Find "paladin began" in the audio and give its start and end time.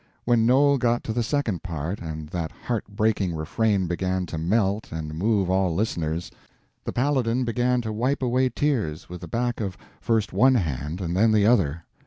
6.91-7.81